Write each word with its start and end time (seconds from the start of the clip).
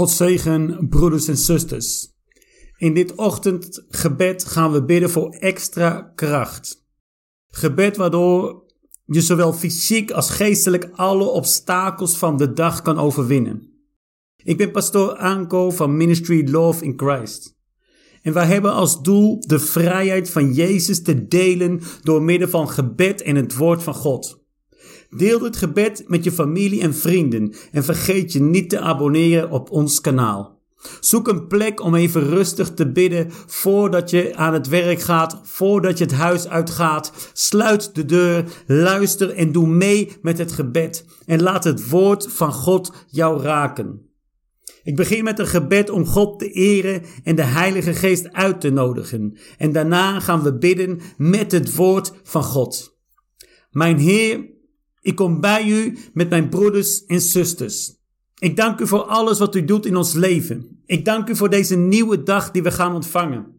God 0.00 0.10
zegen, 0.10 0.88
broeders 0.88 1.28
en 1.28 1.36
zusters. 1.36 2.08
In 2.76 2.94
dit 2.94 3.14
ochtendgebed 3.14 4.44
gaan 4.44 4.72
we 4.72 4.84
bidden 4.84 5.10
voor 5.10 5.30
extra 5.30 6.12
kracht. 6.14 6.86
Gebed 7.48 7.96
waardoor 7.96 8.64
je 9.04 9.20
zowel 9.20 9.52
fysiek 9.52 10.10
als 10.10 10.30
geestelijk 10.30 10.90
alle 10.92 11.24
obstakels 11.24 12.16
van 12.16 12.36
de 12.36 12.52
dag 12.52 12.82
kan 12.82 12.98
overwinnen. 12.98 13.72
Ik 14.36 14.56
ben 14.56 14.70
pastoor 14.70 15.16
Anko 15.16 15.70
van 15.70 15.96
Ministry 15.96 16.50
Love 16.50 16.84
in 16.84 16.92
Christ. 16.96 17.58
En 18.22 18.32
wij 18.32 18.46
hebben 18.46 18.72
als 18.72 19.02
doel 19.02 19.40
de 19.40 19.58
vrijheid 19.58 20.30
van 20.30 20.52
Jezus 20.52 21.02
te 21.02 21.26
delen 21.26 21.80
door 22.02 22.22
middel 22.22 22.48
van 22.48 22.68
gebed 22.68 23.22
en 23.22 23.36
het 23.36 23.56
woord 23.56 23.82
van 23.82 23.94
God. 23.94 24.39
Deel 25.10 25.40
het 25.40 25.56
gebed 25.56 26.04
met 26.06 26.24
je 26.24 26.32
familie 26.32 26.80
en 26.80 26.94
vrienden 26.94 27.54
en 27.72 27.84
vergeet 27.84 28.32
je 28.32 28.40
niet 28.40 28.70
te 28.70 28.80
abonneren 28.80 29.50
op 29.50 29.70
ons 29.70 30.00
kanaal. 30.00 30.58
Zoek 31.00 31.28
een 31.28 31.46
plek 31.46 31.80
om 31.80 31.94
even 31.94 32.22
rustig 32.28 32.70
te 32.74 32.92
bidden 32.92 33.30
voordat 33.46 34.10
je 34.10 34.36
aan 34.36 34.52
het 34.52 34.68
werk 34.68 35.00
gaat, 35.00 35.40
voordat 35.42 35.98
je 35.98 36.04
het 36.04 36.12
huis 36.12 36.48
uitgaat. 36.48 37.30
Sluit 37.32 37.94
de 37.94 38.04
deur, 38.04 38.44
luister 38.66 39.30
en 39.30 39.52
doe 39.52 39.66
mee 39.66 40.12
met 40.22 40.38
het 40.38 40.52
gebed 40.52 41.04
en 41.26 41.42
laat 41.42 41.64
het 41.64 41.88
woord 41.88 42.26
van 42.32 42.52
God 42.52 42.92
jou 43.06 43.42
raken. 43.42 44.08
Ik 44.82 44.96
begin 44.96 45.24
met 45.24 45.38
een 45.38 45.46
gebed 45.46 45.90
om 45.90 46.06
God 46.06 46.38
te 46.38 46.50
eren 46.50 47.02
en 47.24 47.36
de 47.36 47.42
Heilige 47.42 47.94
Geest 47.94 48.32
uit 48.32 48.60
te 48.60 48.70
nodigen. 48.70 49.36
En 49.58 49.72
daarna 49.72 50.20
gaan 50.20 50.42
we 50.42 50.58
bidden 50.58 51.00
met 51.16 51.52
het 51.52 51.74
woord 51.74 52.12
van 52.22 52.42
God. 52.42 52.98
Mijn 53.70 53.98
Heer, 53.98 54.46
ik 55.00 55.14
kom 55.14 55.40
bij 55.40 55.68
u 55.68 55.98
met 56.14 56.30
mijn 56.30 56.48
broeders 56.48 57.04
en 57.04 57.20
zusters. 57.20 57.98
Ik 58.38 58.56
dank 58.56 58.80
u 58.80 58.86
voor 58.86 59.02
alles 59.02 59.38
wat 59.38 59.54
u 59.54 59.64
doet 59.64 59.86
in 59.86 59.96
ons 59.96 60.12
leven. 60.12 60.82
Ik 60.86 61.04
dank 61.04 61.28
u 61.28 61.36
voor 61.36 61.50
deze 61.50 61.76
nieuwe 61.76 62.22
dag 62.22 62.50
die 62.50 62.62
we 62.62 62.70
gaan 62.70 62.94
ontvangen. 62.94 63.58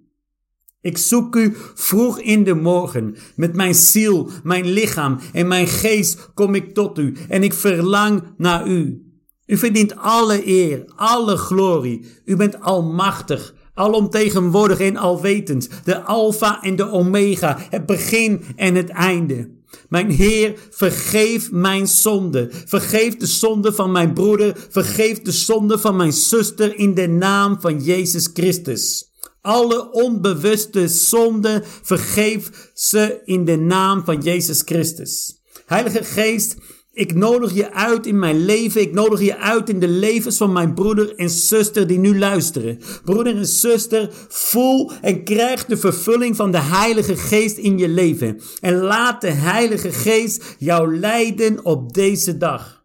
Ik 0.81 0.97
zoek 0.97 1.35
u 1.35 1.55
vroeg 1.73 2.19
in 2.19 2.43
de 2.43 2.53
morgen. 2.53 3.15
Met 3.35 3.55
mijn 3.55 3.75
ziel, 3.75 4.29
mijn 4.43 4.65
lichaam 4.65 5.19
en 5.33 5.47
mijn 5.47 5.67
geest 5.67 6.31
kom 6.33 6.55
ik 6.55 6.73
tot 6.73 6.97
u 6.97 7.15
en 7.27 7.43
ik 7.43 7.53
verlang 7.53 8.23
naar 8.37 8.67
u. 8.67 9.05
U 9.45 9.57
verdient 9.57 9.95
alle 9.95 10.47
eer, 10.47 10.83
alle 10.95 11.37
glorie. 11.37 12.05
U 12.25 12.35
bent 12.35 12.61
almachtig, 12.61 13.53
alomtegenwoordig 13.73 14.79
en 14.79 14.97
alwetend, 14.97 15.69
de 15.83 16.01
Alpha 16.01 16.61
en 16.61 16.75
de 16.75 16.89
Omega, 16.89 17.57
het 17.69 17.85
begin 17.85 18.41
en 18.55 18.75
het 18.75 18.89
einde. 18.89 19.60
Mijn 19.89 20.09
Heer, 20.09 20.55
vergeef 20.69 21.51
mijn 21.51 21.87
zonde. 21.87 22.49
Vergeef 22.65 23.17
de 23.17 23.25
zonde 23.25 23.73
van 23.73 23.91
mijn 23.91 24.13
broeder. 24.13 24.67
Vergeef 24.69 25.21
de 25.21 25.31
zonde 25.31 25.79
van 25.79 25.95
mijn 25.95 26.13
zuster 26.13 26.75
in 26.75 26.93
de 26.93 27.07
naam 27.07 27.61
van 27.61 27.83
Jezus 27.83 28.29
Christus. 28.33 29.09
Alle 29.41 29.91
onbewuste 29.91 30.87
zonde, 30.87 31.63
vergeef 31.81 32.71
ze 32.73 33.21
in 33.25 33.45
de 33.45 33.57
naam 33.57 34.05
van 34.05 34.21
Jezus 34.21 34.61
Christus. 34.65 35.39
Heilige 35.65 36.03
Geest, 36.03 36.55
ik 36.93 37.13
nodig 37.13 37.53
je 37.53 37.73
uit 37.73 38.05
in 38.05 38.19
mijn 38.19 38.45
leven. 38.45 38.81
Ik 38.81 38.93
nodig 38.93 39.21
je 39.21 39.37
uit 39.37 39.69
in 39.69 39.79
de 39.79 39.87
levens 39.87 40.37
van 40.37 40.51
mijn 40.51 40.73
broeder 40.73 41.15
en 41.15 41.29
zuster 41.29 41.87
die 41.87 41.99
nu 41.99 42.17
luisteren. 42.17 42.79
Broeder 43.03 43.35
en 43.35 43.45
zuster, 43.45 44.09
voel 44.27 44.91
en 45.01 45.23
krijg 45.23 45.65
de 45.65 45.77
vervulling 45.77 46.35
van 46.35 46.51
de 46.51 46.61
Heilige 46.61 47.17
Geest 47.17 47.57
in 47.57 47.77
je 47.77 47.87
leven. 47.87 48.41
En 48.61 48.75
laat 48.75 49.21
de 49.21 49.31
Heilige 49.31 49.91
Geest 49.91 50.55
jou 50.57 50.97
leiden 50.99 51.65
op 51.65 51.93
deze 51.93 52.37
dag. 52.37 52.83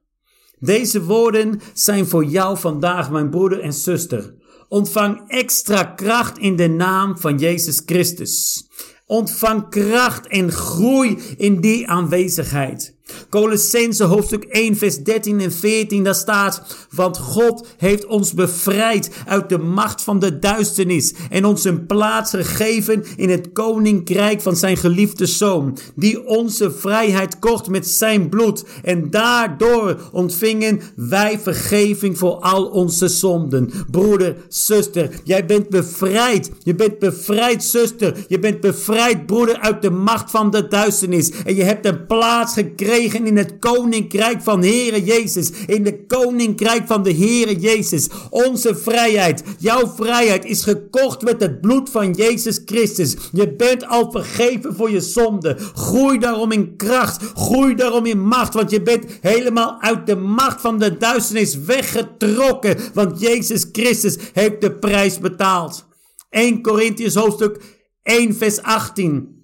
Deze 0.58 1.02
woorden 1.02 1.60
zijn 1.74 2.06
voor 2.06 2.24
jou 2.24 2.58
vandaag, 2.58 3.10
mijn 3.10 3.30
broeder 3.30 3.60
en 3.60 3.72
zuster. 3.72 4.34
Ontvang 4.68 5.22
extra 5.28 5.84
kracht 5.84 6.38
in 6.38 6.56
de 6.56 6.68
naam 6.68 7.18
van 7.18 7.38
Jezus 7.38 7.82
Christus. 7.86 8.66
Ontvang 9.06 9.68
kracht 9.68 10.26
en 10.26 10.52
groei 10.52 11.18
in 11.36 11.60
die 11.60 11.88
aanwezigheid. 11.88 12.95
Colossense 13.30 14.04
hoofdstuk 14.04 14.44
1 14.44 14.76
vers 14.76 15.02
13 15.02 15.40
en 15.40 15.52
14 15.52 16.04
daar 16.04 16.14
staat, 16.14 16.62
want 16.90 17.18
God 17.18 17.66
heeft 17.76 18.06
ons 18.06 18.34
bevrijd 18.34 19.10
uit 19.26 19.48
de 19.48 19.58
macht 19.58 20.02
van 20.02 20.18
de 20.18 20.38
duisternis 20.38 21.14
en 21.30 21.44
ons 21.44 21.64
een 21.64 21.86
plaats 21.86 22.30
gegeven 22.30 23.04
in 23.16 23.30
het 23.30 23.52
koninkrijk 23.52 24.40
van 24.40 24.56
zijn 24.56 24.76
geliefde 24.76 25.26
zoon, 25.26 25.78
die 25.94 26.26
onze 26.26 26.70
vrijheid 26.70 27.38
kocht 27.38 27.68
met 27.68 27.88
zijn 27.88 28.28
bloed 28.28 28.64
en 28.82 29.10
daardoor 29.10 29.96
ontvingen 30.12 30.80
wij 30.96 31.38
vergeving 31.40 32.18
voor 32.18 32.34
al 32.34 32.64
onze 32.64 33.08
zonden. 33.08 33.70
Broeder, 33.90 34.36
zuster, 34.48 35.10
jij 35.24 35.46
bent 35.46 35.68
bevrijd. 35.68 36.50
Je 36.62 36.74
bent 36.74 36.98
bevrijd, 36.98 37.64
zuster. 37.64 38.24
Je 38.28 38.38
bent 38.38 38.60
bevrijd, 38.60 39.26
broeder, 39.26 39.58
uit 39.58 39.82
de 39.82 39.90
macht 39.90 40.30
van 40.30 40.50
de 40.50 40.68
duisternis 40.68 41.30
en 41.30 41.54
je 41.54 41.62
hebt 41.62 41.86
een 41.86 42.06
plaats 42.06 42.52
gekregen 42.52 42.95
in 43.04 43.36
het 43.36 43.58
koninkrijk 43.58 44.42
van 44.42 44.62
Heere 44.62 45.04
Jezus. 45.04 45.50
In 45.66 45.82
de 45.82 46.06
koninkrijk 46.06 46.86
van 46.86 47.02
de 47.02 47.12
Heere 47.12 47.58
Jezus. 47.58 48.08
Onze 48.30 48.76
vrijheid, 48.76 49.42
jouw 49.58 49.92
vrijheid 49.96 50.44
is 50.44 50.62
gekocht 50.62 51.22
met 51.22 51.40
het 51.40 51.60
bloed 51.60 51.90
van 51.90 52.12
Jezus 52.12 52.60
Christus. 52.64 53.16
Je 53.32 53.54
bent 53.54 53.86
al 53.86 54.10
vergeven 54.10 54.74
voor 54.74 54.90
je 54.90 55.00
zonde. 55.00 55.56
Groei 55.74 56.18
daarom 56.18 56.52
in 56.52 56.76
kracht. 56.76 57.22
Groei 57.34 57.74
daarom 57.74 58.06
in 58.06 58.20
macht. 58.20 58.54
Want 58.54 58.70
je 58.70 58.82
bent 58.82 59.04
helemaal 59.20 59.80
uit 59.80 60.06
de 60.06 60.16
macht 60.16 60.60
van 60.60 60.78
de 60.78 60.96
duisternis 60.96 61.58
weggetrokken. 61.58 62.76
Want 62.94 63.20
Jezus 63.20 63.66
Christus 63.72 64.16
heeft 64.32 64.60
de 64.60 64.72
prijs 64.72 65.18
betaald. 65.18 65.86
1 66.30 66.62
Corinthians 66.62 67.14
hoofdstuk 67.14 67.60
1 68.02 68.34
vers 68.34 68.62
18. 68.62 69.35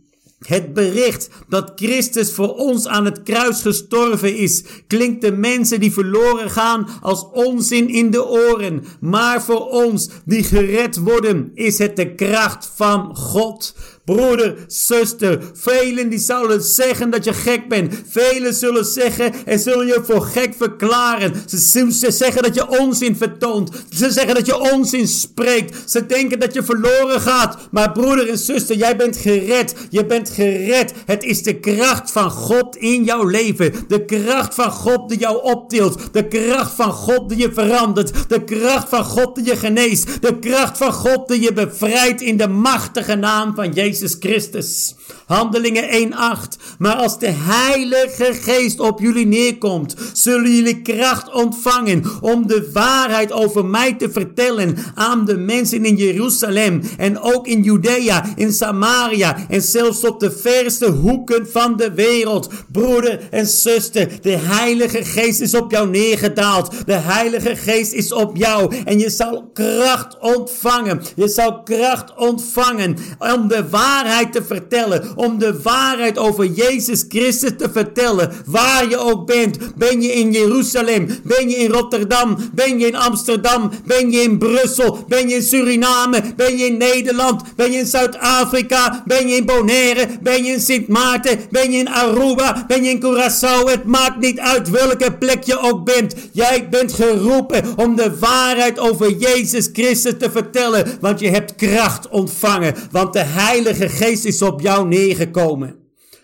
Het 0.46 0.74
bericht 0.74 1.28
dat 1.48 1.72
Christus 1.74 2.32
voor 2.32 2.54
ons 2.54 2.86
aan 2.86 3.04
het 3.04 3.22
kruis 3.22 3.62
gestorven 3.62 4.36
is, 4.36 4.64
klinkt 4.86 5.20
de 5.20 5.32
mensen 5.32 5.80
die 5.80 5.92
verloren 5.92 6.50
gaan 6.50 6.88
als 7.00 7.26
onzin 7.32 7.88
in 7.88 8.10
de 8.10 8.26
oren. 8.26 8.84
Maar 9.00 9.42
voor 9.42 9.68
ons 9.68 10.08
die 10.24 10.42
gered 10.42 10.96
worden, 10.96 11.50
is 11.54 11.78
het 11.78 11.96
de 11.96 12.14
kracht 12.14 12.70
van 12.74 13.16
God. 13.16 13.74
Broeder, 14.04 14.54
zuster, 14.66 15.40
velen 15.54 16.08
die 16.08 16.18
zouden 16.18 16.62
zeggen 16.62 17.10
dat 17.10 17.24
je 17.24 17.32
gek 17.32 17.68
bent. 17.68 17.94
Velen 18.08 18.54
zullen 18.54 18.84
zeggen 18.84 19.32
en 19.46 19.58
zullen 19.58 19.86
je 19.86 20.00
voor 20.04 20.22
gek 20.22 20.54
verklaren. 20.56 21.32
Ze, 21.46 21.92
ze 21.92 22.10
zeggen 22.10 22.42
dat 22.42 22.54
je 22.54 22.78
onzin 22.78 23.16
vertoont. 23.16 23.70
Ze 23.94 24.10
zeggen 24.10 24.34
dat 24.34 24.46
je 24.46 24.72
onzin 24.72 25.08
spreekt. 25.08 25.90
Ze 25.90 26.06
denken 26.06 26.40
dat 26.40 26.54
je 26.54 26.62
verloren 26.62 27.20
gaat. 27.20 27.56
Maar 27.70 27.92
broeder 27.92 28.28
en 28.28 28.38
zuster, 28.38 28.76
jij 28.76 28.96
bent 28.96 29.16
gered. 29.16 29.74
Je 29.90 30.06
bent 30.06 30.30
gered. 30.30 30.92
Het 31.06 31.22
is 31.22 31.42
de 31.42 31.60
kracht 31.60 32.10
van 32.10 32.30
God 32.30 32.76
in 32.76 33.04
jouw 33.04 33.24
leven. 33.24 33.74
De 33.88 34.04
kracht 34.04 34.54
van 34.54 34.70
God 34.70 35.08
die 35.08 35.18
jou 35.18 35.42
optilt. 35.42 35.98
De 36.12 36.28
kracht 36.28 36.72
van 36.72 36.92
God 36.92 37.28
die 37.28 37.38
je 37.38 37.52
verandert. 37.52 38.28
De 38.28 38.44
kracht 38.44 38.88
van 38.88 39.04
God 39.04 39.34
die 39.34 39.44
je 39.44 39.56
geneest. 39.56 40.22
De 40.22 40.38
kracht 40.38 40.78
van 40.78 40.92
God 40.92 41.28
die 41.28 41.40
je 41.40 41.52
bevrijdt 41.52 42.20
in 42.20 42.36
de 42.36 42.48
machtige 42.48 43.14
naam 43.14 43.54
van 43.54 43.72
Jezus. 43.72 43.90
Jezus 43.92 44.14
Christus. 44.18 44.94
Handelingen 45.32 45.88
1:8. 45.88 46.58
Maar 46.78 46.94
als 46.94 47.18
de 47.18 47.30
Heilige 47.30 48.32
Geest 48.32 48.80
op 48.80 49.00
jullie 49.00 49.26
neerkomt, 49.26 49.94
zullen 50.12 50.54
jullie 50.54 50.82
kracht 50.82 51.32
ontvangen 51.32 52.04
om 52.20 52.46
de 52.46 52.70
waarheid 52.72 53.32
over 53.32 53.64
mij 53.64 53.94
te 53.94 54.10
vertellen 54.10 54.76
aan 54.94 55.24
de 55.24 55.36
mensen 55.36 55.84
in 55.84 55.96
Jeruzalem 55.96 56.80
en 56.96 57.20
ook 57.20 57.46
in 57.46 57.62
Judea, 57.62 58.24
in 58.36 58.52
Samaria 58.52 59.36
en 59.48 59.62
zelfs 59.62 60.00
tot 60.00 60.20
de 60.20 60.30
verste 60.30 60.90
hoeken 60.90 61.50
van 61.50 61.76
de 61.76 61.94
wereld. 61.94 62.50
Broeder 62.72 63.28
en 63.30 63.46
zuster, 63.46 64.08
de 64.20 64.36
Heilige 64.36 65.04
Geest 65.04 65.40
is 65.40 65.54
op 65.54 65.70
jou 65.70 65.88
neergedaald. 65.88 66.86
De 66.86 66.92
Heilige 66.92 67.56
Geest 67.56 67.92
is 67.92 68.12
op 68.12 68.36
jou 68.36 68.74
en 68.84 68.98
je 68.98 69.10
zal 69.10 69.50
kracht 69.52 70.18
ontvangen. 70.20 71.02
Je 71.16 71.28
zal 71.28 71.62
kracht 71.62 72.16
ontvangen 72.16 72.96
om 73.18 73.48
de 73.48 73.68
waarheid 73.68 74.32
te 74.32 74.42
vertellen. 74.44 75.20
Om 75.22 75.38
de 75.38 75.62
waarheid 75.62 76.18
over 76.18 76.46
Jezus 76.46 77.04
Christus 77.08 77.50
te 77.58 77.68
vertellen. 77.72 78.32
Waar 78.46 78.88
je 78.88 78.96
ook 78.96 79.26
bent. 79.26 79.58
Ben 79.76 80.02
je 80.02 80.12
in 80.12 80.32
Jeruzalem? 80.32 81.08
Ben 81.22 81.48
je 81.48 81.56
in 81.56 81.70
Rotterdam? 81.70 82.36
Ben 82.52 82.78
je 82.78 82.86
in 82.86 82.96
Amsterdam? 82.96 83.70
Ben 83.84 84.10
je 84.10 84.20
in 84.20 84.38
Brussel? 84.38 85.04
Ben 85.08 85.28
je 85.28 85.34
in 85.34 85.42
Suriname? 85.42 86.22
Ben 86.36 86.58
je 86.58 86.64
in 86.64 86.76
Nederland? 86.76 87.42
Ben 87.56 87.72
je 87.72 87.78
in 87.78 87.86
Zuid-Afrika? 87.86 89.02
Ben 89.06 89.28
je 89.28 89.36
in 89.36 89.44
Bonaire? 89.44 90.06
Ben 90.22 90.44
je 90.44 90.52
in 90.52 90.60
Sint 90.60 90.88
Maarten? 90.88 91.38
Ben 91.50 91.72
je 91.72 91.78
in 91.78 91.88
Aruba? 91.88 92.64
Ben 92.66 92.84
je 92.84 92.90
in 92.90 93.04
Curaçao? 93.04 93.70
Het 93.70 93.84
maakt 93.84 94.18
niet 94.18 94.38
uit 94.38 94.70
welke 94.70 95.12
plek 95.12 95.42
je 95.42 95.58
ook 95.58 95.84
bent. 95.84 96.14
Jij 96.32 96.68
bent 96.68 96.92
geroepen 96.92 97.64
om 97.76 97.96
de 97.96 98.18
waarheid 98.18 98.78
over 98.78 99.16
Jezus 99.16 99.68
Christus 99.72 100.14
te 100.18 100.30
vertellen. 100.30 100.86
Want 101.00 101.20
je 101.20 101.28
hebt 101.28 101.54
kracht 101.54 102.08
ontvangen. 102.08 102.74
Want 102.90 103.12
de 103.12 103.24
Heilige 103.24 103.88
Geest 103.88 104.24
is 104.24 104.42
op 104.42 104.60
jou 104.60 104.88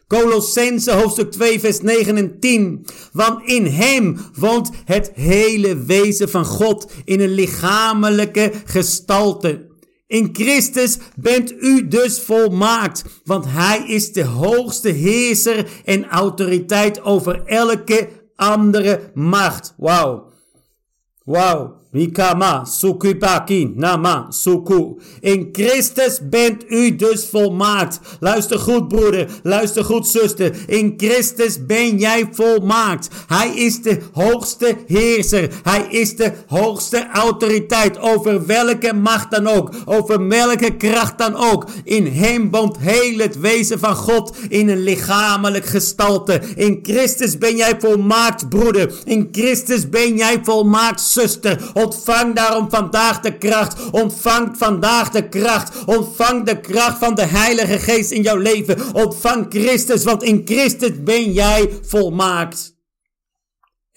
Colossense 0.08 0.92
hoofdstuk 0.92 1.30
2 1.30 1.60
vers 1.60 1.80
9 1.80 2.16
en 2.16 2.40
10. 2.40 2.86
Want 3.12 3.48
in 3.48 3.66
hem 3.66 4.18
woont 4.34 4.70
het 4.84 5.10
hele 5.14 5.76
wezen 5.76 6.28
van 6.28 6.44
God 6.44 6.92
in 7.04 7.20
een 7.20 7.34
lichamelijke 7.34 8.52
gestalte. 8.64 9.66
In 10.06 10.28
Christus 10.32 10.98
bent 11.16 11.52
u 11.52 11.88
dus 11.88 12.20
volmaakt, 12.20 13.04
want 13.24 13.44
Hij 13.48 13.84
is 13.86 14.12
de 14.12 14.24
hoogste 14.24 14.88
heerser 14.88 15.66
en 15.84 16.08
autoriteit 16.08 17.02
over 17.02 17.42
elke 17.44 18.08
andere 18.36 19.10
macht. 19.14 19.74
Wauw. 19.76 20.32
Wauw. 21.24 21.77
Mikama, 21.90 22.64
sukupaki, 22.64 23.72
nama, 23.74 24.26
suku. 24.30 24.96
In 25.20 25.48
Christus 25.52 26.20
bent 26.22 26.64
u 26.68 26.96
dus 26.96 27.26
volmaakt. 27.30 28.00
Luister 28.20 28.58
goed, 28.58 28.88
broeder. 28.88 29.28
Luister 29.42 29.84
goed, 29.84 30.06
zuster. 30.06 30.56
In 30.66 30.94
Christus 30.96 31.66
ben 31.66 31.98
jij 31.98 32.28
volmaakt. 32.32 33.08
Hij 33.26 33.48
is 33.54 33.82
de 33.82 33.98
hoogste 34.12 34.76
heerser. 34.86 35.50
Hij 35.62 35.86
is 35.90 36.16
de 36.16 36.32
hoogste 36.46 37.06
autoriteit 37.12 37.98
over 37.98 38.46
welke 38.46 38.94
macht 38.94 39.30
dan 39.30 39.46
ook. 39.46 39.70
Over 39.84 40.28
welke 40.28 40.76
kracht 40.76 41.18
dan 41.18 41.36
ook. 41.36 41.66
In 41.84 42.06
hem 42.06 42.50
woont 42.50 42.78
heel 42.78 43.18
het 43.18 43.40
wezen 43.40 43.78
van 43.78 43.94
God 43.94 44.36
in 44.48 44.68
een 44.68 44.82
lichamelijk 44.82 45.66
gestalte. 45.66 46.40
In 46.54 46.78
Christus 46.82 47.38
ben 47.38 47.56
jij 47.56 47.76
volmaakt, 47.78 48.48
broeder. 48.48 48.92
In 49.04 49.28
Christus 49.32 49.88
ben 49.88 50.16
jij 50.16 50.40
volmaakt, 50.42 51.00
zuster. 51.00 51.76
Ontvang 51.78 52.34
daarom 52.34 52.70
vandaag 52.70 53.20
de 53.20 53.38
kracht. 53.38 53.90
Ontvang 53.90 54.56
vandaag 54.56 55.10
de 55.10 55.28
kracht. 55.28 55.84
Ontvang 55.84 56.44
de 56.44 56.60
kracht 56.60 56.98
van 56.98 57.14
de 57.14 57.26
Heilige 57.26 57.78
Geest 57.78 58.10
in 58.10 58.22
jouw 58.22 58.36
leven. 58.36 58.76
Ontvang 58.92 59.46
Christus, 59.48 60.04
want 60.04 60.22
in 60.22 60.42
Christus 60.44 61.02
ben 61.02 61.32
jij 61.32 61.70
volmaakt. 61.82 62.77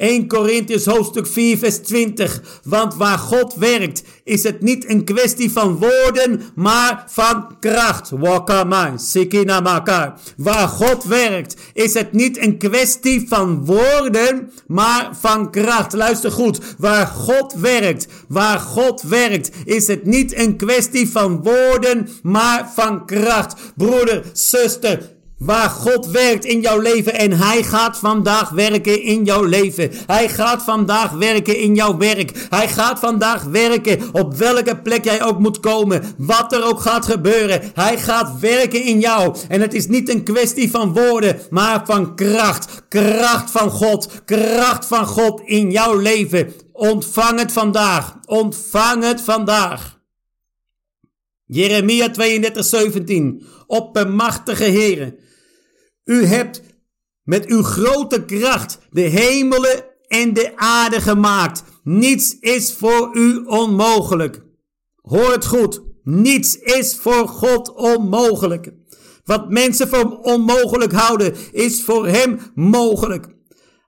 1 0.01 0.27
Korintiërs 0.27 0.85
hoofdstuk 0.85 1.27
4 1.27 1.57
vers 1.57 1.77
20. 1.77 2.61
Want 2.63 2.95
waar 2.95 3.17
God 3.17 3.55
werkt 3.55 4.03
is 4.23 4.43
het 4.43 4.61
niet 4.61 4.89
een 4.89 5.03
kwestie 5.03 5.51
van 5.51 5.77
woorden, 5.77 6.41
maar 6.55 7.03
van 7.07 7.59
kracht. 7.59 8.09
Waar 10.37 10.67
God 10.67 11.03
werkt 11.03 11.55
is 11.73 11.93
het 11.93 12.13
niet 12.13 12.37
een 12.37 12.57
kwestie 12.57 13.27
van 13.27 13.65
woorden, 13.65 14.51
maar 14.67 15.09
van 15.19 15.51
kracht. 15.51 15.93
Luister 15.93 16.31
goed. 16.31 16.59
Waar 16.77 17.07
God 17.07 17.53
werkt, 17.53 18.07
waar 18.27 18.59
God 18.59 19.01
werkt 19.01 19.51
is 19.65 19.87
het 19.87 20.05
niet 20.05 20.35
een 20.35 20.57
kwestie 20.57 21.09
van 21.09 21.43
woorden, 21.43 22.09
maar 22.23 22.71
van 22.75 23.05
kracht. 23.05 23.55
Broeder, 23.75 24.23
zuster, 24.33 25.19
Waar 25.41 25.69
God 25.69 26.07
werkt 26.07 26.45
in 26.45 26.61
jouw 26.61 26.79
leven 26.79 27.13
en 27.13 27.31
Hij 27.31 27.63
gaat 27.63 27.97
vandaag 27.97 28.49
werken 28.49 29.01
in 29.01 29.23
jouw 29.23 29.43
leven. 29.43 29.91
Hij 30.05 30.29
gaat 30.29 30.63
vandaag 30.63 31.11
werken 31.11 31.57
in 31.57 31.75
jouw 31.75 31.97
werk. 31.97 32.45
Hij 32.49 32.67
gaat 32.67 32.99
vandaag 32.99 33.43
werken 33.43 33.99
op 34.11 34.33
welke 34.35 34.81
plek 34.81 35.03
jij 35.03 35.23
ook 35.23 35.39
moet 35.39 35.59
komen. 35.59 36.03
Wat 36.17 36.53
er 36.53 36.63
ook 36.63 36.79
gaat 36.79 37.05
gebeuren. 37.05 37.61
Hij 37.73 37.97
gaat 37.97 38.39
werken 38.39 38.83
in 38.83 38.99
jou. 38.99 39.35
En 39.47 39.61
het 39.61 39.73
is 39.73 39.87
niet 39.87 40.09
een 40.09 40.23
kwestie 40.23 40.71
van 40.71 40.93
woorden, 40.93 41.39
maar 41.49 41.81
van 41.85 42.15
kracht. 42.15 42.83
Kracht 42.89 43.51
van 43.51 43.69
God. 43.69 44.21
Kracht 44.25 44.85
van 44.85 45.05
God 45.05 45.41
in 45.45 45.71
jouw 45.71 45.97
leven. 45.97 46.53
Ontvang 46.71 47.39
het 47.39 47.51
vandaag. 47.51 48.17
Ontvang 48.25 49.03
het 49.03 49.21
vandaag. 49.21 49.99
Jeremia 51.45 52.09
32, 52.09 52.65
17. 52.65 53.45
Op 53.67 53.95
een 53.95 54.15
machtige 54.15 54.63
heren 54.63 55.29
u 56.11 56.25
hebt 56.25 56.61
met 57.23 57.45
uw 57.45 57.63
grote 57.63 58.25
kracht 58.25 58.79
de 58.89 59.01
hemelen 59.01 59.83
en 60.07 60.33
de 60.33 60.51
aarde 60.55 61.01
gemaakt. 61.01 61.63
Niets 61.83 62.39
is 62.39 62.73
voor 62.73 63.09
u 63.13 63.43
onmogelijk. 63.45 64.41
Hoor 65.01 65.31
het 65.31 65.45
goed. 65.45 65.81
Niets 66.03 66.55
is 66.55 66.95
voor 66.95 67.27
God 67.27 67.73
onmogelijk. 67.73 68.71
Wat 69.23 69.49
mensen 69.49 69.87
voor 69.87 70.19
onmogelijk 70.21 70.91
houden, 70.91 71.35
is 71.51 71.83
voor 71.83 72.07
Hem 72.07 72.39
mogelijk. 72.55 73.27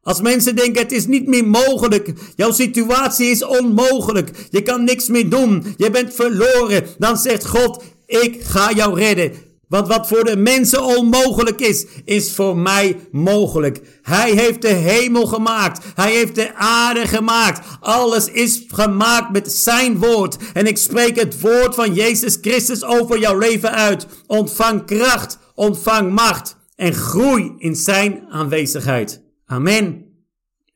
Als 0.02 0.22
mensen 0.22 0.56
denken 0.56 0.82
het 0.82 0.92
is 0.92 1.06
niet 1.06 1.28
meer 1.28 1.48
mogelijk, 1.48 2.14
jouw 2.36 2.52
situatie 2.52 3.28
is 3.28 3.44
onmogelijk, 3.44 4.48
je 4.50 4.62
kan 4.62 4.84
niks 4.84 5.08
meer 5.08 5.30
doen, 5.30 5.64
je 5.78 5.90
bent 5.90 6.14
verloren, 6.14 6.86
dan 6.98 7.18
zegt 7.18 7.46
God, 7.46 7.84
ik 8.06 8.44
ga 8.44 8.72
jou 8.72 9.00
redden. 9.00 9.32
Want 9.74 9.88
wat 9.88 10.08
voor 10.08 10.24
de 10.24 10.38
mensen 10.38 10.84
onmogelijk 10.84 11.60
is, 11.60 11.86
is 12.06 12.36
voor 12.36 12.58
mij 12.58 13.00
mogelijk. 13.12 14.00
Hij 14.02 14.32
heeft 14.32 14.62
de 14.62 14.74
hemel 14.74 15.26
gemaakt. 15.26 15.86
Hij 15.94 16.12
heeft 16.12 16.36
de 16.36 16.56
aarde 16.56 17.08
gemaakt. 17.08 17.78
Alles 17.80 18.28
is 18.28 18.66
gemaakt 18.68 19.32
met 19.32 19.52
zijn 19.52 19.98
woord. 19.98 20.38
En 20.54 20.68
ik 20.68 20.78
spreek 20.78 21.16
het 21.16 21.42
woord 21.42 21.76
van 21.76 21.94
Jezus 21.94 22.38
Christus 22.42 22.84
over 22.84 23.20
jouw 23.20 23.38
leven 23.38 23.72
uit. 23.72 24.08
Ontvang 24.28 24.86
kracht, 24.86 25.40
ontvang 25.56 26.12
macht 26.12 26.56
en 26.76 26.94
groei 26.94 27.54
in 27.58 27.76
zijn 27.76 28.26
aanwezigheid. 28.30 29.22
Amen 29.46 30.06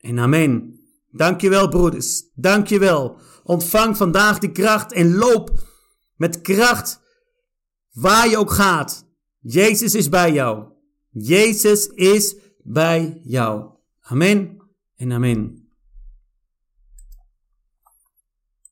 en 0.00 0.18
amen. 0.18 0.80
Dankjewel 1.10 1.68
broeders. 1.68 2.22
Dankjewel. 2.34 3.16
Ontvang 3.44 3.96
vandaag 3.96 4.38
die 4.38 4.52
kracht 4.52 4.92
en 4.92 5.14
loop 5.14 5.50
met 6.16 6.40
kracht 6.40 7.06
Waar 8.00 8.28
je 8.28 8.36
ook 8.36 8.50
gaat, 8.50 9.06
Jezus 9.40 9.94
is 9.94 10.08
bij 10.08 10.32
jou. 10.32 10.64
Jezus 11.10 11.86
is 11.86 12.36
bij 12.62 13.20
jou. 13.22 13.70
Amen 14.00 14.56
en 14.96 15.12
amen. 15.12 15.67